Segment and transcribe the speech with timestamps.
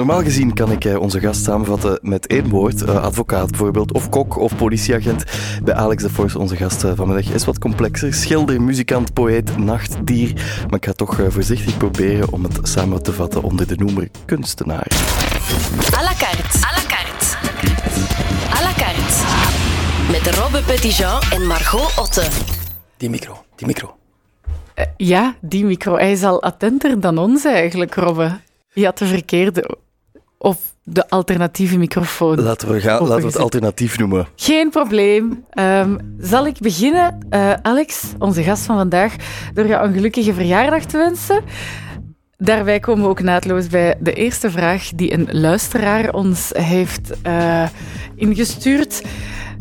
[0.00, 2.82] Normaal gezien kan ik eh, onze gast samenvatten met één woord.
[2.82, 5.24] Uh, advocaat bijvoorbeeld, of kok, of politieagent.
[5.62, 8.14] Bij Alex de Force, onze gast uh, vanmiddag, is wat complexer.
[8.14, 10.32] Schilder, muzikant, poëet, nachtdier.
[10.68, 14.86] Maar ik ga toch voorzichtig proberen om het samen te vatten onder de noemer kunstenaar.
[15.96, 16.58] À la carte.
[16.58, 17.36] À la carte.
[18.50, 19.24] À la carte.
[20.10, 22.28] Met Robbe Petitjean en Margot Otte.
[22.96, 23.96] Die micro, die micro.
[24.96, 25.94] ja, die micro.
[25.94, 28.38] Hij is al attenter dan ons eigenlijk, Robbe.
[28.72, 29.78] Je had de verkeerde
[30.42, 32.40] of de alternatieve microfoon.
[32.40, 34.26] Laten we, gaan, laten we het alternatief noemen.
[34.36, 35.44] Geen probleem.
[35.54, 39.14] Um, zal ik beginnen, uh, Alex, onze gast van vandaag,
[39.54, 41.44] door jou een gelukkige verjaardag te wensen?
[42.36, 47.68] Daarbij komen we ook naadloos bij de eerste vraag die een luisteraar ons heeft uh,
[48.14, 49.02] ingestuurd.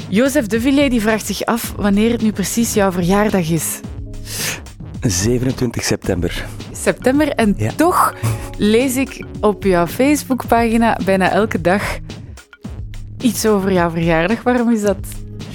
[0.09, 3.79] Jozef de Villiers die vraagt zich af wanneer het nu precies jouw verjaardag is.
[5.01, 6.45] 27 september.
[6.79, 8.13] September en toch
[8.57, 11.97] lees ik op jouw Facebookpagina bijna elke dag
[13.21, 14.43] iets over jouw verjaardag.
[14.43, 14.97] Waarom is dat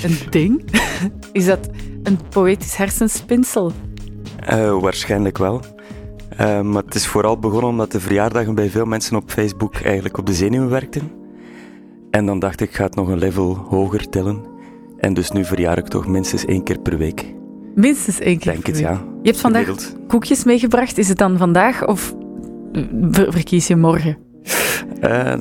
[0.03, 0.65] een ding?
[1.33, 1.69] Is dat
[2.03, 3.73] een poëtisch hersenspinsel?
[4.53, 5.61] Uh, waarschijnlijk wel.
[6.41, 10.19] Uh, maar het is vooral begonnen omdat de verjaardagen bij veel mensen op Facebook eigenlijk
[10.19, 11.13] op de zenuwen werkten.
[12.11, 14.45] En dan dacht ik, ik ga het nog een level hoger tellen.
[14.99, 17.35] En dus nu verjaar ik toch minstens één keer per week.
[17.75, 19.03] Minstens één keer Denk het, ja.
[19.23, 19.69] Je hebt vandaag
[20.07, 20.99] koekjes meegebracht.
[20.99, 22.15] Is het dan vandaag of
[23.11, 24.17] verkies je morgen?
[25.01, 25.35] Uh,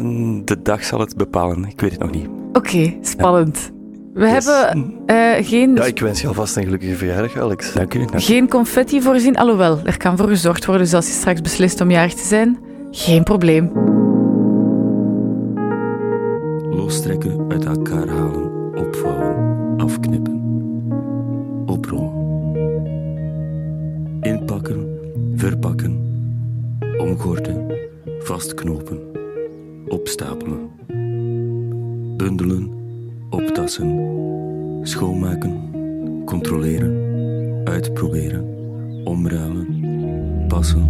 [0.45, 1.65] de dag zal het bepalen.
[1.65, 2.27] Ik weet het nog niet.
[2.27, 3.71] Oké, okay, spannend.
[4.13, 4.45] We yes.
[4.45, 5.75] hebben uh, geen...
[5.75, 7.73] Ja, ik wens je alvast een gelukkige verjaardag, Alex.
[7.73, 8.05] Dank u.
[8.13, 9.37] Geen confetti voorzien.
[9.37, 12.59] Alhoewel, er kan voor gezorgd worden dus als je straks beslist om jarig te zijn.
[12.91, 13.71] Geen probleem.
[16.69, 20.32] Lostrekken, uit elkaar halen, opvouwen, afknippen.
[24.23, 24.99] Inpakken,
[25.35, 25.97] verpakken,
[26.97, 27.71] omgorden,
[28.19, 28.99] vastknopen,
[29.87, 30.69] opstapelen,
[32.17, 32.69] bundelen,
[33.29, 33.99] optassen,
[34.83, 35.53] schoonmaken,
[36.25, 36.95] controleren,
[37.63, 38.45] uitproberen,
[39.03, 39.67] omruilen,
[40.47, 40.89] passen,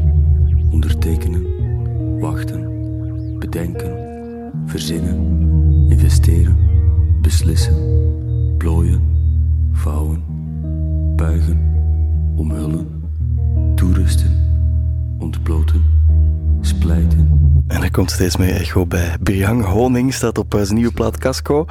[0.71, 1.45] ondertekenen,
[2.19, 2.69] wachten,
[3.39, 3.91] bedenken,
[4.65, 5.17] verzinnen,
[5.89, 6.57] investeren,
[7.21, 7.75] beslissen,
[8.57, 9.01] plooien,
[9.71, 10.23] vouwen,
[11.15, 11.59] buigen,
[12.35, 12.92] omhullen,
[13.83, 14.31] toerusten,
[15.19, 15.83] ontbloten,
[16.61, 17.51] splijten.
[17.67, 19.15] En er komt steeds meer echo bij.
[19.21, 21.65] Birhang Honing staat op zijn nieuwe plaat Casco.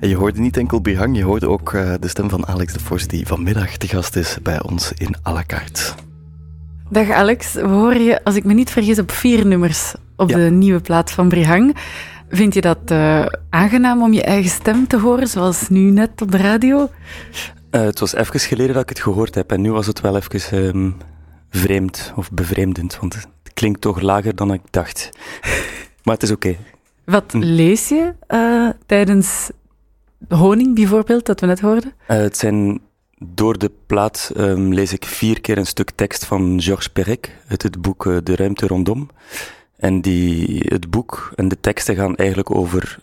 [0.00, 2.80] En je hoorde niet enkel Birhang, je hoorde ook uh, de stem van Alex de
[2.80, 5.82] Vos, die vanmiddag te gast is bij ons in à la carte.
[6.90, 10.36] Dag Alex, we horen je, als ik me niet vergis, op vier nummers op ja.
[10.36, 11.76] de nieuwe plaat van Brihang.
[12.28, 16.30] Vind je dat uh, aangenaam om je eigen stem te horen, zoals nu net op
[16.30, 16.90] de radio?
[17.70, 20.16] Uh, het was even geleden dat ik het gehoord heb en nu was het wel
[20.16, 20.96] even um,
[21.56, 25.10] vreemd of bevreemdend, want het klinkt toch lager dan ik dacht.
[26.04, 26.48] maar het is oké.
[26.48, 26.60] Okay.
[27.04, 27.38] Wat hm.
[27.38, 29.50] lees je uh, tijdens
[30.28, 31.92] Honing bijvoorbeeld, dat we net hoorden?
[32.06, 32.80] het zijn
[33.18, 37.62] door de plaat um, lees ik vier keer een stuk tekst van Georges Perec uit
[37.62, 39.08] het boek De Ruimte Rondom.
[39.76, 42.98] En die, het boek en de teksten gaan eigenlijk over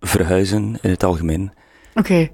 [0.00, 1.52] verhuizen in het algemeen.
[1.94, 2.12] Oké.
[2.12, 2.32] Okay.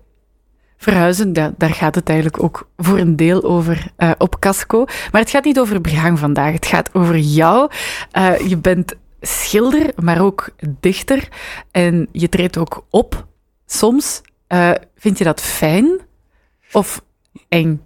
[0.80, 4.84] Verhuizen, daar gaat het eigenlijk ook voor een deel over uh, op Casco.
[4.84, 6.52] Maar het gaat niet over Brihang vandaag.
[6.52, 7.70] Het gaat over jou.
[8.12, 10.50] Uh, je bent schilder, maar ook
[10.80, 11.28] dichter.
[11.70, 13.26] En je treedt ook op
[13.66, 14.20] soms.
[14.48, 16.00] Uh, vind je dat fijn
[16.72, 17.04] of
[17.48, 17.82] eng?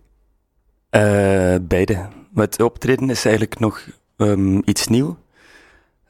[1.62, 2.08] beide.
[2.34, 3.86] Het optreden is eigenlijk nog
[4.16, 5.16] um, iets nieuw.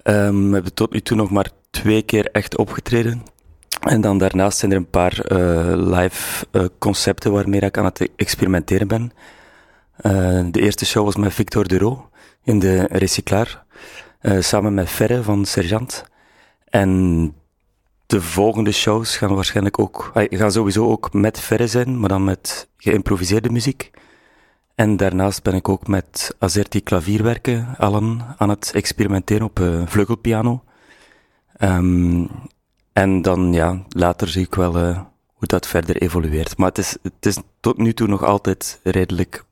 [0.05, 3.23] Um, we hebben tot nu toe nog maar twee keer echt opgetreden.
[3.83, 8.09] En dan daarnaast zijn er een paar uh, live uh, concepten waarmee ik aan het
[8.17, 9.13] experimenteren ben.
[10.03, 12.11] Uh, de eerste show was met Victor Duro
[12.43, 13.65] in de Recyclaar,
[14.39, 16.05] samen met Ferre van Sergeant.
[16.65, 17.35] En
[18.07, 22.69] de volgende shows gaan waarschijnlijk ook, gaan sowieso ook met Ferre zijn, maar dan met
[22.77, 23.91] geïmproviseerde muziek.
[24.75, 30.63] En daarnaast ben ik ook met Azerti klavierwerken allen aan het experimenteren op vleugelpiano.
[31.59, 32.29] Um,
[32.93, 36.57] en dan, ja, later zie ik wel uh, hoe dat verder evolueert.
[36.57, 39.45] Maar het is, het is tot nu toe nog altijd redelijk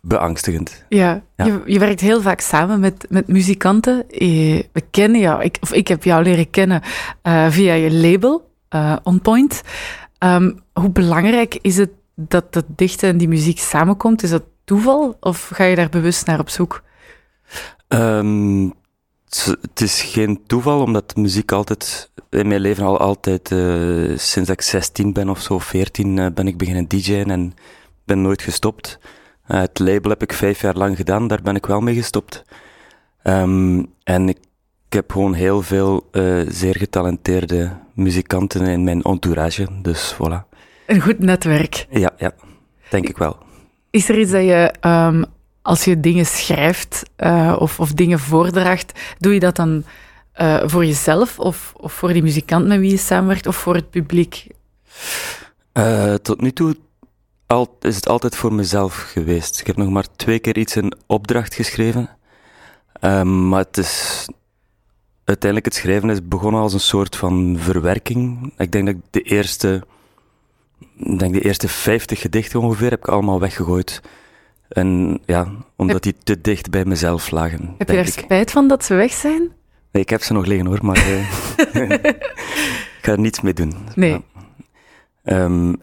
[0.00, 0.84] beangstigend.
[0.88, 1.44] Ja, ja.
[1.44, 4.04] Je, je, werkt heel vaak samen met, met muzikanten.
[4.08, 6.82] Je, we kennen jou, ik, of ik heb jou leren kennen
[7.22, 9.62] uh, via je label, uh, On Point.
[10.18, 14.22] Um, hoe belangrijk is het dat dat dichten en die muziek samenkomt?
[14.22, 16.82] Is dat toeval of ga je daar bewust naar op zoek?
[17.88, 18.72] Um,
[19.44, 24.60] het is geen toeval, omdat muziek altijd in mijn leven al altijd, uh, sinds ik
[24.60, 27.54] 16 ben of zo, 14, uh, ben ik beginnen DJ'en en
[28.04, 28.98] ben nooit gestopt.
[29.48, 32.44] Uh, het label heb ik vijf jaar lang gedaan, daar ben ik wel mee gestopt.
[33.24, 34.38] Um, en ik
[34.88, 39.66] ik heb gewoon heel veel eh, zeer getalenteerde muzikanten in mijn entourage.
[39.82, 40.48] Dus voilà.
[40.86, 41.86] Een goed netwerk.
[41.90, 42.32] Ja, ja.
[42.90, 43.38] Denk ik wel.
[43.90, 45.22] Is er iets dat je, ehm,
[45.66, 49.84] als je dingen schrijft uh, of, of dingen voordraagt, doe je dat dan
[50.40, 53.90] uh, voor jezelf of, of voor die muzikant met wie je samenwerkt of voor het
[53.90, 54.46] publiek?
[55.72, 56.76] Uh, tot nu toe
[57.80, 59.60] is het altijd voor mezelf geweest.
[59.60, 62.08] Ik heb nog maar twee keer iets in opdracht geschreven.
[63.00, 64.26] Um, maar het is
[65.24, 68.52] uiteindelijk het schrijven is begonnen als een soort van verwerking.
[68.56, 69.86] Ik denk dat ik de eerste,
[71.18, 74.02] denk de eerste 50 gedichten ongeveer heb ik allemaal weggegooid.
[74.68, 77.74] En ja, omdat die te dicht bij mezelf lagen.
[77.78, 79.52] Heb je daar spijt van dat ze weg zijn?
[79.92, 81.90] Nee, ik heb ze nog liggen hoor, maar uh,
[82.98, 83.74] ik ga er niets mee doen.
[83.94, 84.22] Nee.
[85.22, 85.44] Ja.
[85.44, 85.76] Um,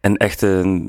[0.00, 0.80] en echt uh,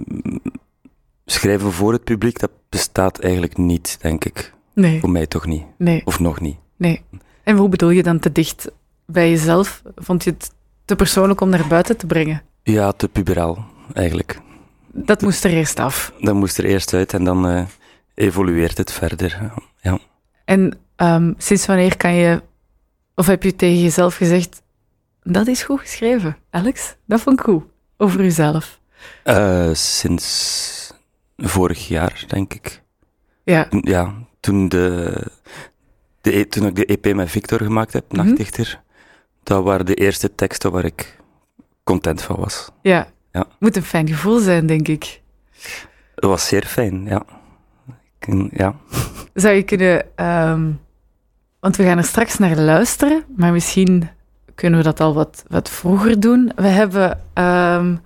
[1.25, 4.53] schrijven voor het publiek, dat bestaat eigenlijk niet, denk ik.
[4.73, 4.99] Nee.
[4.99, 5.63] Voor mij toch niet.
[5.77, 6.01] Nee.
[6.05, 6.57] Of nog niet.
[6.77, 7.01] Nee.
[7.43, 8.71] En hoe bedoel je dan te dicht
[9.05, 9.81] bij jezelf?
[9.95, 10.51] Vond je het
[10.85, 12.41] te persoonlijk om naar buiten te brengen?
[12.63, 14.39] Ja, te puberaal, eigenlijk.
[14.97, 16.13] Dat moest er eerst af.
[16.19, 17.65] Dat moest er eerst uit en dan uh,
[18.13, 19.51] evolueert het verder.
[19.81, 20.00] Ja.
[20.45, 22.42] En um, sinds wanneer kan je,
[23.15, 24.62] of heb je tegen jezelf gezegd,
[25.24, 26.95] dat is goed geschreven, Alex?
[27.06, 27.63] Dat vond ik goed,
[27.97, 28.80] over jezelf.
[29.25, 30.94] Uh, sinds
[31.38, 32.81] vorig jaar, denk ik.
[33.44, 33.68] Ja.
[33.81, 35.13] Ja, toen de,
[36.21, 38.25] de, toen ik de EP met Victor gemaakt heb, Mhm.
[38.25, 38.81] Nachtdichter,
[39.44, 41.19] dat waren de eerste teksten waar ik
[41.83, 42.69] content van was.
[42.81, 43.07] Ja.
[43.35, 43.45] Ja.
[43.59, 45.21] Moet een fijn gevoel zijn, denk ik.
[46.15, 47.25] Dat was zeer fijn, ja.
[48.51, 48.75] Ja.
[49.33, 50.79] Zou je kunnen, um,
[51.59, 54.09] want we gaan er straks naar luisteren, maar misschien
[54.55, 56.51] kunnen we dat al wat, wat vroeger doen.
[56.55, 58.01] We hebben um,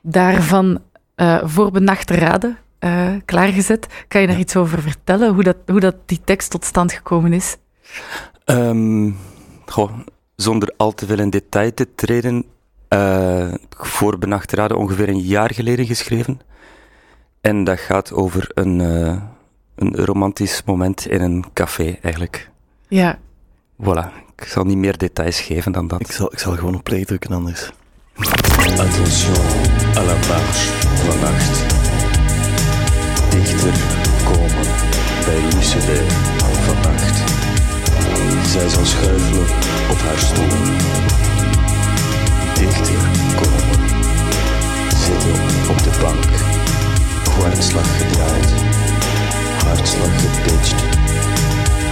[0.00, 0.80] daarvan
[1.16, 3.86] uh, voor benachte raden uh, klaargezet.
[4.08, 7.32] Kan je daar iets over vertellen, hoe dat, hoe dat die tekst tot stand gekomen
[7.32, 7.56] is?
[8.44, 9.16] Um,
[9.66, 9.92] goh,
[10.36, 12.44] zonder al te veel in detail te treden,
[12.88, 16.40] uh, voor benachte raden ongeveer een jaar geleden geschreven.
[17.40, 19.22] En dat gaat over een, uh,
[19.74, 22.50] een romantisch moment in een café, eigenlijk.
[22.88, 23.18] Ja.
[23.82, 26.00] Voilà, ik zal niet meer details geven dan dat.
[26.00, 27.70] Ik zal, ik zal gewoon op play drukken anders.
[28.78, 29.34] Attention
[29.96, 31.64] à la marche vannacht.
[33.30, 33.74] Dichter
[34.24, 34.66] komen
[35.24, 36.02] bij Lucide
[36.64, 37.16] vannacht.
[38.46, 39.46] Zij zal schuifelen
[39.90, 41.27] op haar stoel.
[42.58, 42.94] Dichter
[43.36, 43.86] komen.
[44.96, 45.32] Zitten
[45.70, 46.26] op de bank.
[47.24, 48.52] Kwartslag gedraaid.
[49.64, 50.74] Hartslag gepitcht.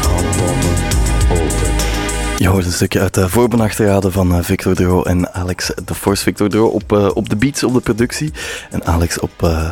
[0.09, 0.75] Handpalmen
[1.31, 1.73] open.
[2.39, 6.23] Je hoort een stukje uit de voorbenachteraden van uh, Victor Dro en Alex de Force.
[6.23, 8.33] Victor Dro op, uh, op de beats, op de productie.
[8.71, 9.71] En Alex op uh,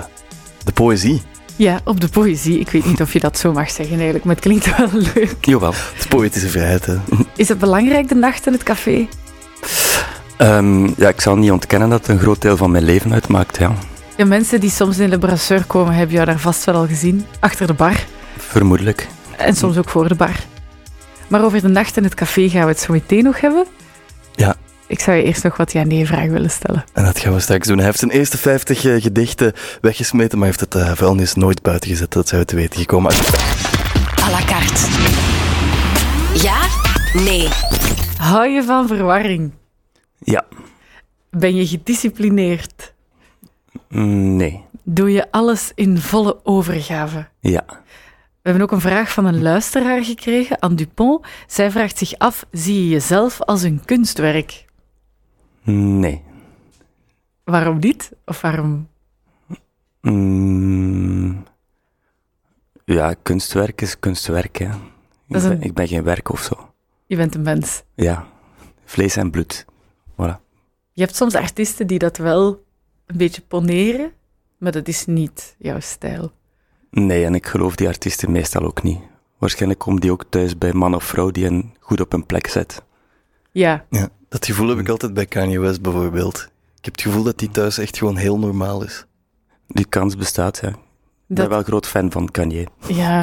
[0.65, 1.23] de poëzie.
[1.57, 2.59] Ja, op de poëzie.
[2.59, 5.37] Ik weet niet of je dat zo mag zeggen eigenlijk, maar het klinkt wel leuk.
[5.41, 5.73] Jawel.
[5.73, 6.97] Het is poëtische vrijheid, hè.
[7.37, 9.09] Is het belangrijk, de nacht in het café?
[10.45, 13.59] Um, ja, ik zal niet ontkennen dat het een groot deel van mijn leven uitmaakt,
[13.59, 13.73] ja.
[14.17, 17.27] Ja, mensen die soms in de brasseur komen, hebben jou daar vast wel al gezien.
[17.41, 18.05] Achter de bar.
[18.37, 19.09] Vermoedelijk.
[19.37, 20.37] En soms ook voor de bar.
[21.29, 23.67] Maar over de nacht in het café gaan we het zo meteen nog hebben.
[24.33, 24.55] Ja.
[24.87, 26.85] Ik zou je eerst nog wat ja-nee-vragen willen stellen.
[26.93, 27.77] En dat gaan we straks doen.
[27.77, 31.91] Hij heeft zijn eerste 50 uh, gedichten weggesmeten, maar heeft het uh, vuilnis nooit buiten
[31.91, 32.13] gezet.
[32.13, 33.13] Dat zou te weten gekomen.
[34.23, 34.81] À la carte.
[36.43, 36.59] Ja?
[37.13, 37.49] Nee.
[38.19, 39.53] Hou je van verwarring?
[40.19, 40.47] Ja.
[41.31, 42.95] Ben je gedisciplineerd?
[43.89, 44.65] Mm, nee.
[44.83, 47.29] Doe je alles in volle overgave?
[47.41, 47.65] Ja.
[48.43, 51.27] We hebben ook een vraag van een luisteraar gekregen, Anne Dupont.
[51.47, 54.65] Zij vraagt zich af, zie je jezelf als een kunstwerk?
[55.63, 56.23] Nee.
[57.45, 58.11] Waarom niet?
[58.25, 58.89] Of waarom?
[60.01, 61.45] Mm,
[62.85, 64.67] ja, kunstwerk is kunstwerk, hè.
[64.67, 65.49] Ik, een...
[65.49, 66.73] ben, ik ben geen werk of zo.
[67.07, 67.83] Je bent een mens.
[67.95, 68.27] Ja,
[68.85, 69.65] vlees en bloed.
[70.15, 70.41] Voilà.
[70.93, 72.65] Je hebt soms artiesten die dat wel
[73.07, 74.13] een beetje poneren,
[74.59, 76.33] maar dat is niet jouw stijl.
[76.91, 79.01] Nee, en ik geloof die artiesten meestal ook niet.
[79.39, 82.47] Waarschijnlijk komt die ook thuis bij man of vrouw die hen goed op een plek
[82.47, 82.83] zet.
[83.53, 83.85] Ja.
[83.91, 84.09] ja.
[84.29, 86.37] Dat gevoel heb ik altijd bij Kanye West bijvoorbeeld.
[86.79, 89.07] Ik heb het gevoel dat die thuis echt gewoon heel normaal is.
[89.67, 90.69] Die kans bestaat, ja.
[91.29, 92.67] Ik ben wel een groot fan van Kanye.
[92.89, 93.23] Ja.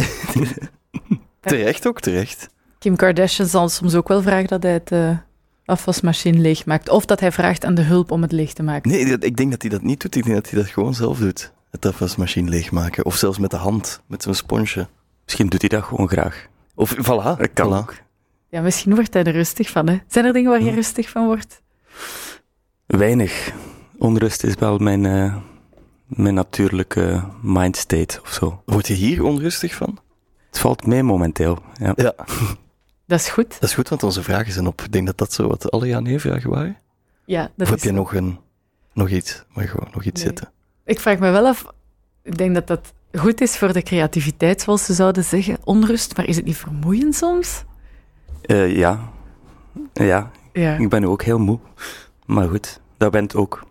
[1.40, 2.50] terecht ook, terecht.
[2.80, 5.18] Kim Kardashian zal soms ook wel vragen dat hij het uh,
[5.72, 6.90] afwasmachine leegmaakt.
[6.90, 8.92] Of dat hij vraagt aan de hulp om het leeg te maken.
[8.92, 10.16] Nee, ik denk dat hij dat niet doet.
[10.16, 13.06] Ik denk dat hij dat gewoon zelf doet het afwasmachine leegmaken.
[13.06, 14.88] Of zelfs met de hand, met zo'n sponsje.
[15.24, 16.48] Misschien doet hij dat gewoon graag.
[16.76, 17.38] Of, voilà.
[17.38, 17.78] Dat kan voilà.
[17.78, 17.96] ook.
[18.50, 19.98] Ja, misschien wordt hij er rustig van, hè.
[20.08, 20.76] Zijn er dingen waar je hm.
[20.76, 21.62] rustig van wordt?
[22.86, 23.52] Weinig.
[23.98, 25.36] Onrust is wel mijn, uh,
[26.06, 28.62] mijn natuurlijke mindstate of zo.
[28.66, 30.00] Word je hier onrustig van?
[30.48, 31.94] Het valt mee momenteel, ja.
[31.96, 32.14] ja.
[33.12, 33.50] Dat is goed.
[33.60, 34.82] Dat is goed, want onze vragen zijn op.
[34.82, 36.78] Ik denk dat dat zo wat alle ja-nee-vragen waren.
[37.26, 38.40] Ja, dat of heb je nog, een,
[38.94, 39.44] nog iets?
[39.54, 40.30] Maar gewoon nog iets Nee.
[40.32, 40.52] zitten.
[40.86, 41.66] Ik vraag me wel af,
[42.24, 45.58] ik denk dat dat goed is voor de creativiteit, zoals ze zouden zeggen.
[45.64, 47.64] Onrust, maar is het niet vermoeiend soms?
[48.42, 49.10] Eh, ja.
[49.94, 50.76] Ja, Ja.
[50.78, 51.60] ik ben nu ook heel moe.
[52.26, 53.64] Maar goed, dat bent ook.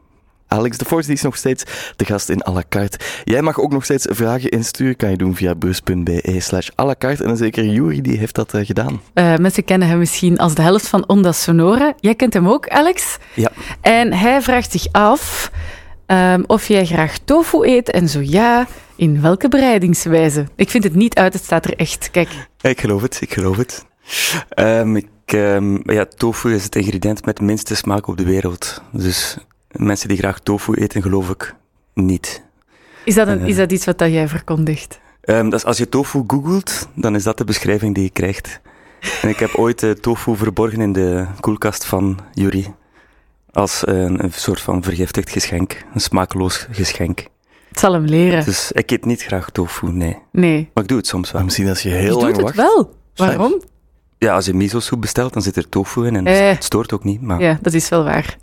[0.50, 1.64] Alex de Force die is nog steeds
[1.96, 2.98] de gast in à la carte.
[3.24, 4.96] Jij mag ook nog steeds vragen insturen.
[4.96, 7.22] Kan je doen via bus.be slash à la carte.
[7.22, 9.00] En dan zeker Juri, die heeft dat eh, gedaan.
[9.12, 11.94] Eh, mensen kennen hem misschien als de helft van Onda Sonora.
[12.00, 13.16] Jij kent hem ook, Alex.
[13.34, 13.50] Ja.
[13.80, 15.50] En hij vraagt zich af
[16.06, 18.66] ehm, of jij graag tofu eet en zo ja,
[18.96, 20.46] in welke bereidingswijze.
[20.56, 22.08] Ik vind het niet uit, het staat er echt.
[22.10, 22.28] Kijk,
[22.60, 23.84] Ik geloof het, ik geloof het.
[24.48, 28.82] Ehm, ik, ehm, ja, tofu is het ingrediënt met de minste smaak op de wereld.
[28.92, 29.36] Dus
[29.72, 31.54] mensen die graag tofu eten, geloof ik
[31.94, 32.42] niet.
[33.04, 33.48] is dat, een, Eh.
[33.48, 35.00] is dat iets wat dat jij verkondigt?
[35.20, 38.60] Ehm, dat is, als je tofu googelt, dan is dat de beschrijving die je krijgt.
[39.22, 42.66] En ik heb ooit eh, tofu verborgen in de koelkast van Yuri.
[43.52, 45.84] Als eh, een, een soort van vergiftigd geschenk.
[45.94, 47.24] Een smakeloos geschenk.
[47.68, 48.44] Het zal hem leren.
[48.44, 50.18] Dus ik eet niet graag tofu, nee.
[50.32, 50.70] Nee.
[50.74, 51.44] Maar ik doe het soms wel.
[51.44, 52.56] Misschien als je Je heel doet lang het wacht.
[52.56, 52.94] wel.
[53.14, 53.60] Waarom?
[54.18, 56.48] Ja, als je miso-soep bestelt, dan zit er tofu in en Eh.
[56.50, 57.20] het stoort ook niet.
[57.22, 58.36] Maar Ja, dat is wel waar.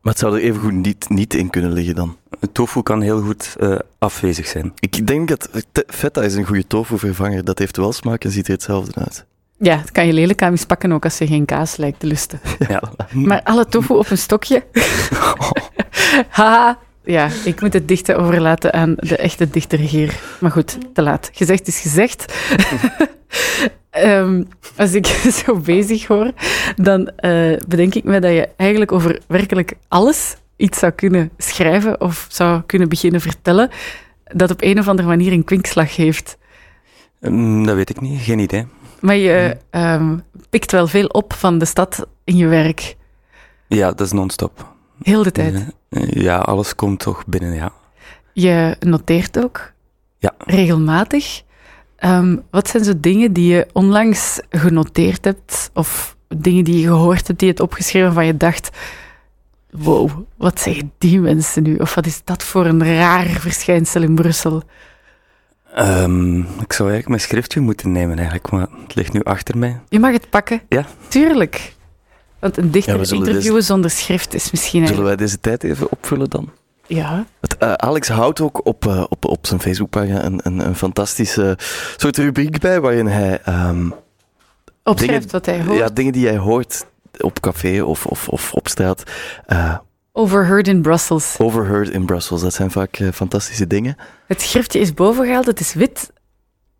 [0.00, 2.16] Maar het zou er evengoed niet, niet in kunnen liggen dan.
[2.52, 4.72] tofu kan heel goed eh, afwezig zijn.
[4.80, 5.48] Ik denk dat
[5.86, 7.44] feta is een goede tofu vervanger.
[7.44, 9.26] Dat heeft wel smaak en ziet er hetzelfde uit.
[9.58, 12.40] Ja, het kan je lelijk aan mispakken ook als je geen kaas lijkt te lusten.
[12.68, 12.82] Ja.
[13.12, 14.64] Maar alle tofu op een stokje.
[16.28, 16.78] Haha.
[17.04, 20.20] Ja, ik moet het dichten overlaten aan de echte dichter hier.
[20.40, 21.30] Maar goed, te laat.
[21.32, 22.24] Gezegd is gezegd.
[23.90, 24.42] Ehm,
[24.76, 25.06] als ik
[25.44, 26.32] zo bezig hoor,
[26.76, 32.00] dan eh, bedenk ik me dat je eigenlijk over werkelijk alles iets zou kunnen schrijven
[32.00, 33.70] of zou kunnen beginnen vertellen
[34.24, 36.38] dat op een of andere manier een kwinkslag heeft.
[37.20, 38.66] Mm, dat weet ik niet, geen idee.
[39.00, 40.16] Maar je ehm,
[40.50, 42.96] pikt wel veel op van de stad in je werk.
[43.68, 44.74] Ja, dat is non-stop.
[45.02, 45.54] Heel de tijd.
[45.88, 47.72] Eh, Ja, alles komt toch binnen, ja.
[48.32, 49.72] Je noteert ook
[50.18, 50.34] Ja.
[50.38, 51.42] regelmatig.
[51.98, 57.26] Ehm, wat zijn zo dingen die je onlangs genoteerd hebt, of dingen die je gehoord
[57.26, 58.70] hebt, die je hebt opgeschreven van je dacht:
[59.70, 61.76] wow, wat zeggen die mensen nu?
[61.76, 64.62] Of wat is dat voor een raar verschijnsel in Brussel?
[65.74, 69.80] Ehm, ik zou eigenlijk mijn schriftje moeten nemen, eigenlijk, maar het ligt nu achter mij.
[69.88, 70.60] Je mag het pakken.
[70.68, 70.86] Ja.
[71.08, 71.76] Tuurlijk.
[72.38, 76.30] Want een dichter Ja, interviewen zonder schrift is misschien Zullen wij deze tijd even opvullen
[76.30, 76.50] dan?
[76.88, 77.24] Ja.
[77.40, 81.58] Het, eh, Alex houdt ook op, eh, op, op zijn Facebookpagina een, een, een fantastische
[81.96, 83.90] soort rubriek bij waarin hij ehm,
[84.82, 85.78] Opschrijft Dingen- wat hij hoort.
[85.78, 86.86] ja, dingen die hij hoort
[87.18, 89.02] op café of, of, of op straat
[89.46, 89.76] eh,
[90.12, 91.34] Overheard in Brussels.
[91.38, 92.40] overheard in Brussels.
[92.40, 93.96] Dat zijn vaak fantastische dingen.
[94.26, 96.12] Het schriftje is bovengehaald, het is wit.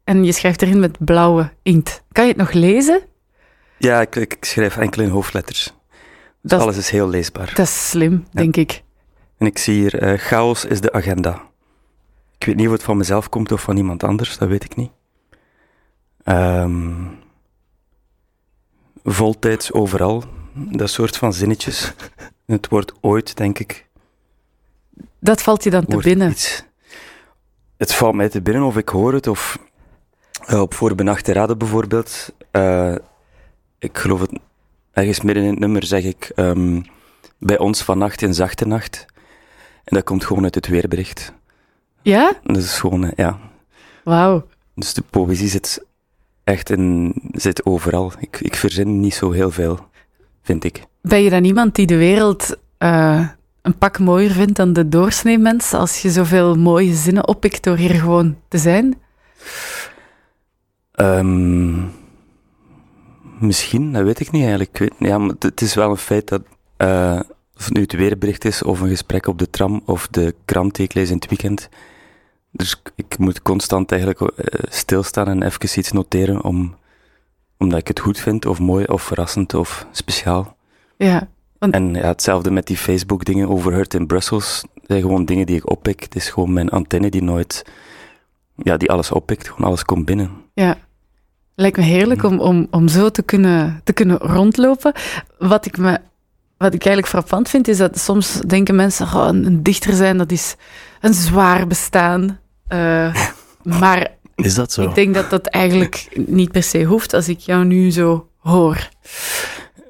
[0.04, 2.02] En je schrijft erin met blauwe inkt.
[2.12, 3.00] Kan je het nog lezen?
[3.78, 5.74] Ja, ik, ik schrijf enkel in hoofdletters.
[6.42, 7.50] Dus alles is heel leesbaar.
[7.54, 8.82] Dat is slim, denk ik.
[9.38, 11.42] En ik zie hier, eh, chaos is de agenda.
[12.38, 14.76] Ik weet niet of het van mezelf komt of van iemand anders, dat weet ik
[14.76, 14.90] niet.
[16.25, 16.92] Ehm
[19.04, 21.92] voltijds overal, dat soort van zinnetjes.
[22.47, 23.87] Het woord ooit, denk ik,
[25.18, 26.30] Dat valt je dan te binnen.
[26.30, 26.64] iets...
[27.76, 29.59] Het valt mij te binnen of ik hoor het, of
[30.47, 32.33] eh, op voorbenachte raden bijvoorbeeld.
[32.50, 32.95] eh,
[33.78, 34.38] ik geloof het,
[34.92, 36.83] ergens midden in het nummer zeg ik, ehm,
[37.38, 39.07] bij ons vannacht een zachte nacht.
[39.88, 41.33] En dat komt gewoon uit het weerbericht.
[42.02, 42.33] Ja?
[42.42, 43.38] Dat is gewoon, eh, ja.
[44.04, 44.47] Wauw.
[44.75, 45.85] Dus de poëzie zit
[46.45, 48.12] echt in, zit overal.
[48.21, 49.78] Ik, ik verzin niet zo heel veel,
[50.42, 50.83] vind ik.
[51.02, 53.28] Ben je dan iemand die de wereld eh,
[53.62, 55.73] een pak mooier vindt dan de doorsnee mens?
[55.75, 58.99] Als je zoveel mooie zinnen oppikt door hier gewoon te zijn?
[60.92, 61.80] Ehm,
[63.40, 64.71] misschien, dat weet ik niet eigenlijk.
[64.71, 66.42] Ik weet, ja, maar het- het is wel een feit dat,
[66.76, 67.21] eh,
[67.58, 70.74] of het nu het weerbericht is, of een gesprek op de tram, of de krant
[70.74, 71.68] die ik lees in het weekend.
[72.50, 76.76] Dus ik- moet constant eigenlijk eh, stilstaan en even iets noteren, om,
[77.58, 80.56] omdat ik het goed vind, of mooi, of verrassend, of speciaal.
[80.96, 81.28] Ja.
[81.58, 84.64] En ja, hetzelfde met die Facebook-dingen over Hurt in Brussels.
[84.74, 86.02] Dat zijn gewoon dingen die ik oppik.
[86.02, 87.64] Het is gewoon mijn antenne die nooit,
[88.54, 89.48] ja, die alles oppikt.
[89.48, 90.30] Gewoon alles komt binnen.
[90.54, 90.76] Ja.
[91.54, 94.92] Lijkt me heerlijk om, om, om zo te kunnen, te kunnen rondlopen.
[95.38, 96.00] Wat ik, me,
[96.58, 100.18] wat ik eigenlijk frappant vind, is dat soms denken mensen, oh, een een dichter zijn,
[100.18, 100.56] dat is
[101.00, 102.38] een zwaar bestaan.
[102.66, 103.14] Eh,
[103.80, 104.82] maar Is dat zo?
[104.82, 108.88] ik denk dat dat eigenlijk niet per se hoeft als ik jou nu zo hoor.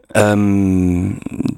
[0.09, 1.09] Ehm,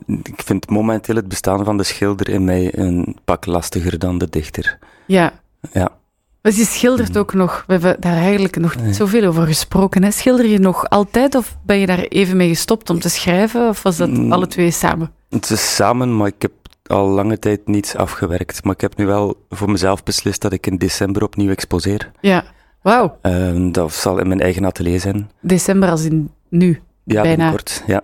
[0.07, 4.29] ik vind momenteel het bestaan van de schilder in mij een pak lastiger dan de
[4.31, 4.79] dichter.
[5.07, 5.33] Ja,
[5.73, 5.99] Ja.
[6.43, 7.65] Dus je schildert ook nog.
[7.67, 10.03] We hebben daar eigenlijk nog niet zoveel over gesproken.
[10.03, 10.11] Hè?
[10.11, 13.69] Schilder je nog altijd of ben je daar even mee gestopt om te schrijven?
[13.69, 14.33] Of was dat Mm.
[14.33, 15.13] alle twee samen?
[15.31, 16.53] Het is samen, maar ik heb
[16.87, 18.65] al lange tijd niets afgewerkt.
[18.65, 22.11] Maar ik heb nu wel voor mezelf beslist dat ik in december opnieuw exposeer.
[22.21, 22.45] Ja.
[22.83, 23.19] Wauw.
[23.23, 25.31] Ehm, dat zal in mijn eigen atelier zijn.
[25.41, 26.81] December als in nu.
[27.05, 27.29] Ja, Bijna.
[27.37, 27.83] binnenkort.
[27.87, 28.03] Ja,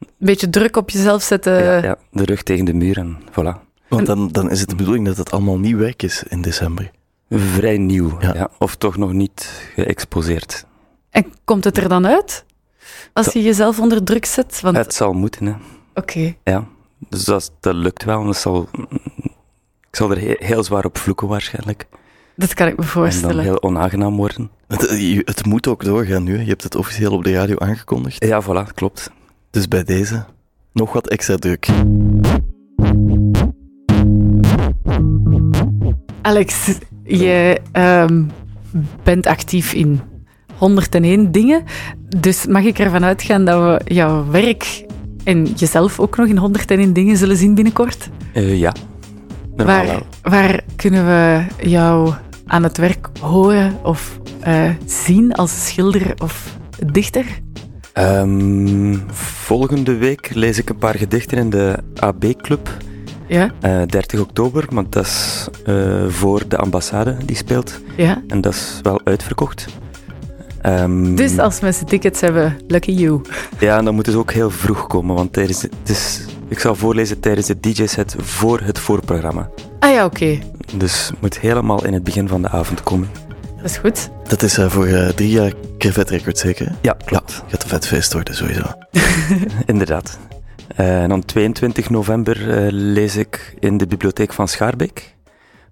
[0.00, 1.62] Een beetje druk op jezelf zetten.
[1.64, 3.66] ja, ja, de rug tegen de muur en voilà.
[3.88, 6.90] Want dan, dan is het de bedoeling dat het allemaal nieuw werk is in december.
[7.30, 8.34] Vrij nieuw, Ja.
[8.34, 8.48] ja.
[8.58, 10.66] Of toch nog niet geëxposeerd.
[11.10, 12.44] En komt het er dan uit?
[13.12, 14.60] Als Dat- je jezelf onder druk zet?
[14.60, 15.52] Want, Het zal moeten, hè.
[15.94, 16.34] oké.
[16.44, 16.66] Ja.
[17.08, 18.20] Dus dat, dat lukt wel.
[18.20, 18.68] en Dat zal,
[19.90, 21.86] ik zal er he- heel zwaar op vloeken waarschijnlijk.
[22.36, 23.34] Dat kan ik me En voorstellen.
[23.36, 24.50] dan heel onaangenaam worden.
[24.68, 26.38] Het, eh, het moet ook doorgaan nu.
[26.40, 28.24] Je hebt het officieel op de radio aangekondigd.
[28.24, 29.10] Ja, voilà, klopt.
[29.50, 30.24] Dus bij deze
[30.72, 31.66] nog wat extra druk.
[36.22, 38.22] Alex, je ehm,
[39.02, 40.00] bent actief in
[40.54, 41.64] 101 dingen.
[42.16, 44.84] Dus mag ik ervan uitgaan dat we jouw werk
[45.24, 48.08] en jezelf ook nog in 101 dingen zullen zien binnenkort?
[48.32, 48.72] Eh, ja,
[49.56, 50.06] normaal Waar, wel.
[50.22, 52.12] waar kunnen we jou
[52.46, 57.24] aan het werk horen of eh, zien als schilder of dichter?
[57.92, 62.76] Ehm, volgende week lees ik een paar gedichten in de AB-club.
[63.28, 67.80] Ja, eh 30 oktober, maar dat is eh, voor de ambassade die speelt.
[67.96, 68.22] ja.
[68.28, 69.66] En dat is wel uitverkocht.
[70.62, 73.20] Ehm, Dus als mensen tickets hebben, lucky you.
[73.58, 76.74] Ja, en dan moeten ze ook heel vroeg komen, want tijdens het is, ik zal
[76.74, 79.48] voorlezen tijdens de DJ-set voor het voorprogramma.
[79.78, 80.38] Ah ja, oké.
[80.76, 83.08] Dus het moet helemaal in het begin van de avond komen.
[83.56, 84.08] Dat is goed.
[84.28, 86.66] Dat is eh, voor eh, drie jaar Crevet Records zeker?
[86.66, 86.72] hè?
[86.82, 88.62] Ja, Ja, gaat een vet feest worden sowieso.
[89.66, 90.18] inderdaad.
[90.76, 95.14] Eh, en dan 22 november eh, lees ik in de bibliotheek van Schaarbeek.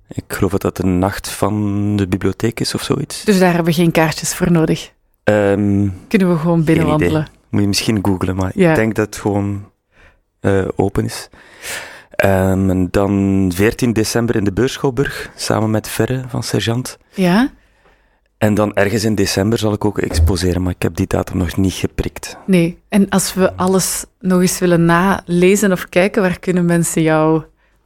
[0.09, 3.25] Ik geloof dat dat de nacht van de bibliotheek is of zoiets.
[3.25, 4.93] Dus daar hebben we geen kaartjes voor nodig.
[5.25, 7.27] Ehm, Kunnen we gewoon binnenwandelen.
[7.51, 8.71] moet je misschien googlen, maar Ja.
[8.71, 9.71] ik denk dat het gewoon
[10.41, 11.29] eh, open is.
[12.11, 16.99] Ehm, en dan 14 december in de Beurschouwburg, samen met Verre van Sergeant.
[17.15, 17.51] Ja?
[18.47, 21.57] En dan ergens in december zal ik ook exposeren, maar ik heb die datum nog
[21.57, 22.37] niet geprikt.
[22.47, 22.79] Nee.
[22.89, 27.45] En als we alles nog eens willen nalezen of kijken, waar kunnen mensen jouw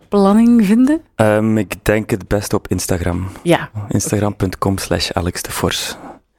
[0.09, 1.01] planning vinden?
[1.15, 3.29] Ehm, ik denk het best op Instagram.
[3.43, 5.51] Ja, Instagram.com slash Alex de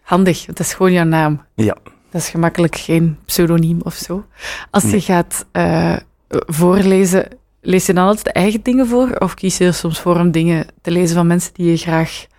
[0.01, 0.45] handig.
[0.45, 1.45] Dat is gewoon jouw naam.
[1.55, 1.77] Ja.
[2.11, 4.25] Dat is gemakkelijk geen pseudoniem of zo.
[4.69, 5.95] Als je gaat eh,
[6.27, 7.27] voorlezen,
[7.61, 9.15] lees je dan altijd de eigen dingen voor?
[9.19, 12.29] Of kies je er soms voor om dingen te lezen van mensen die je graag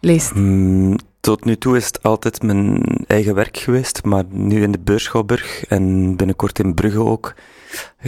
[0.00, 0.34] leest?
[0.34, 4.78] Mm, tot nu toe is het altijd mijn eigen werk geweest, maar nu in de
[4.78, 7.34] Beurschouwburg en binnenkort in Brugge ook,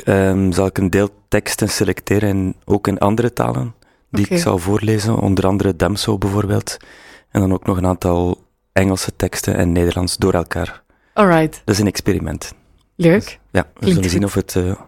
[0.04, 3.74] ehm, zal ik een deel teksten selecteren, en ook in andere talen,
[4.10, 6.76] die ik zal voorlezen, onder andere Demso bijvoorbeeld,
[7.30, 8.38] en dan ook nog een aantal
[8.72, 10.82] Engelse teksten en Nederlands door elkaar.
[11.12, 12.54] Alright, Dat is een experiment.
[12.96, 13.38] leuk.
[13.50, 14.28] Ja, we Klinkt zullen zien goed.
[14.28, 14.80] of het, eh,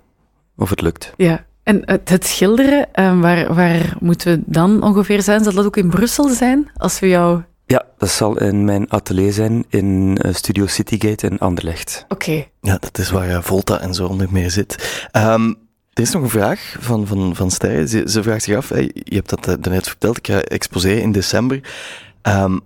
[0.56, 1.12] of het lukt.
[1.16, 1.44] Ja.
[1.62, 5.44] En het, het schilderen, eh, waar, waar moeten we dan ongeveer zijn?
[5.44, 6.70] Zal dat ook in Brussel zijn?
[6.76, 7.42] Als we jou...
[7.66, 12.04] Ja, dat zal in mijn atelier zijn in eh, Studio Citygate in Anderlecht.
[12.08, 12.44] Oké.
[12.60, 15.06] Ja, dat is waar Volta en zo onder meer zit.
[15.10, 15.48] Ehm,
[15.92, 17.88] er is nog een vraag van, van, van Stijn.
[17.88, 21.02] Ze, ze vraagt zich af, hey, je hebt dat eh, daarnet verteld, ik ga exposeren
[21.02, 21.60] in december.
[22.22, 22.58] Ehm,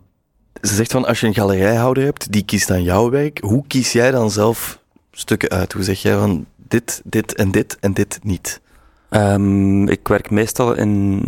[0.63, 3.39] ze zegt van, als je een galerijhouder hebt, die kiest dan jouw werk.
[3.41, 4.81] Hoe kies jij dan zelf
[5.11, 5.73] stukken uit?
[5.73, 8.61] Hoe zeg jij van, dit, dit en dit en dit niet?
[9.09, 11.23] Ehm, ik werk meestal in,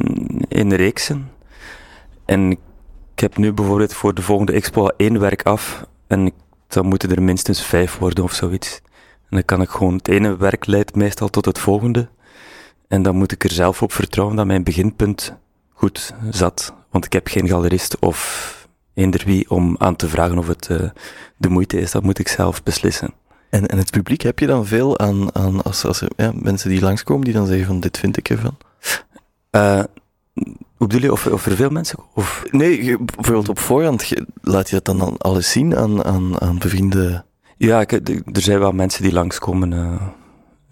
[0.48, 1.30] in reeksen.
[2.24, 5.86] En ik heb nu bijvoorbeeld voor de volgende expo één werk af.
[6.06, 6.32] En
[6.66, 8.80] dan moeten er minstens vijf worden of zoiets.
[9.20, 12.08] En dan kan ik gewoon, het ene werk leidt meestal tot het volgende.
[12.88, 15.34] En dan moet ik er zelf op vertrouwen dat mijn beginpunt
[15.72, 16.74] goed zat.
[16.90, 20.90] Want ik heb geen galerist of eender wie om aan te vragen of het eh,
[21.36, 21.90] de moeite is.
[21.90, 23.14] Dat moet ik zelf beslissen.
[23.50, 26.70] En, en het publiek, heb je dan veel aan, aan als, als er ja, mensen
[26.70, 28.56] die langskomen, die dan zeggen van, dit vind ik ervan?
[29.50, 29.82] Eh,
[30.76, 31.98] hoe bedoel je, of, of er veel mensen...
[32.14, 36.40] Of, Nee, je- bijvoorbeeld op voorhand, laat je dat dan al- alles zien aan, aan,
[36.40, 37.24] aan bevrienden?
[37.56, 40.02] Ja, ik, er zijn wel mensen die langskomen, eh,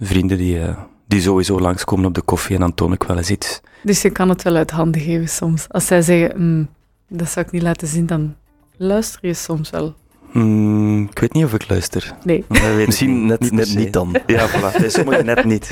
[0.00, 0.76] vrienden die, eh,
[1.08, 3.60] die sowieso langskomen op de koffie en dan toon ik wel eens iets.
[3.82, 5.66] Dus je kan het wel uit handen geven soms.
[5.68, 6.68] Als zij zeggen, "Hmm,
[7.08, 8.34] dat zou ik niet laten zien, dan
[8.76, 9.94] luister je soms wel.
[10.40, 12.14] Hmm, ik weet niet of ik luister.
[12.24, 12.44] Nee.
[12.86, 14.16] Misschien net, per net niet dan.
[14.26, 14.86] Ja, voilà.
[14.86, 15.70] Sommigen net niet.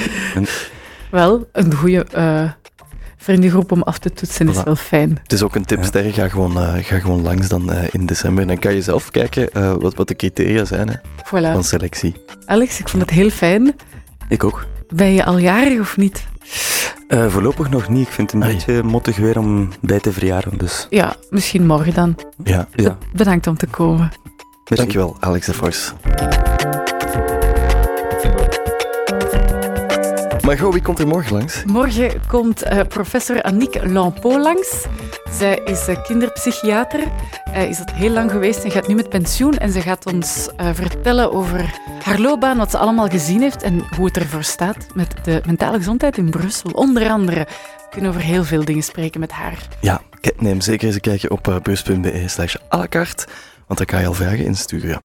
[1.11, 2.51] Wel, een goede eh
[3.17, 5.19] vriendengroep om af te toetsen is wel fijn.
[5.23, 5.85] Het is ook een tip, Ja.
[5.85, 8.47] Sterre, ga gewoon, eh, ga gewoon langs dan eh, in december.
[8.47, 11.53] Dan kan je zelf kijken eh, wat, wat de criteria zijn hè, Voilà.
[11.53, 12.15] van selectie.
[12.47, 13.75] Alex, ik vond het heel fijn.
[14.29, 14.67] Ik ook.
[14.89, 16.27] Ben je al jarig of niet?
[17.09, 18.07] Uh, voorlopig nog niet.
[18.07, 20.59] Ik vind het een beetje mottig weer om bij te verjaren.
[20.59, 20.87] Dus.
[20.91, 22.17] Ja, misschien morgen dan.
[22.45, 22.69] Ja.
[22.75, 22.99] ja.
[23.13, 24.11] Bedankt om te komen.
[24.65, 25.93] Dankjewel, Alex de Vos.
[30.45, 31.65] Margot, wie komt er morgen langs?
[31.65, 34.85] Morgen komt uh, professor Annick Lampeau langs.
[35.31, 37.01] Zij is uh, kinderpsychiater.
[37.51, 39.59] Hij is dat heel lang geweest en gaat nu met pensioen.
[39.59, 43.85] En ze gaat ons uh, vertellen over haar loopbaan, wat ze allemaal gezien heeft en
[43.97, 46.71] hoe het ervoor staat met de mentale gezondheid in Brussel.
[46.71, 47.47] Onder andere.
[47.77, 49.59] We kunnen over heel veel dingen spreken met haar.
[49.81, 50.01] Ja,
[50.37, 53.27] neem zeker eens een kijkje op uh, bus.be slash à la carte,
[53.67, 55.03] want dan kan je al vragen insturen.